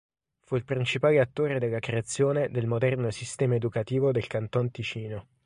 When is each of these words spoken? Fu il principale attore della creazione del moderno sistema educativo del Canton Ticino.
Fu 0.39 0.55
il 0.55 0.65
principale 0.65 1.19
attore 1.19 1.59
della 1.59 1.77
creazione 1.77 2.49
del 2.49 2.65
moderno 2.65 3.11
sistema 3.11 3.53
educativo 3.53 4.11
del 4.11 4.25
Canton 4.25 4.71
Ticino. 4.71 5.27